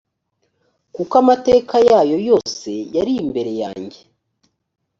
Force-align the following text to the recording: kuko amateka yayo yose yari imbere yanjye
kuko 0.95 1.13
amateka 1.23 1.75
yayo 1.89 2.17
yose 2.29 2.71
yari 2.95 3.11
imbere 3.23 3.51
yanjye 3.61 3.99